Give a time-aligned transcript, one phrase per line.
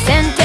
[0.00, 0.37] 線